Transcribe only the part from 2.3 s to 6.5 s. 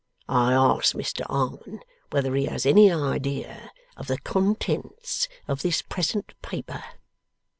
he has any idea of the contents of this present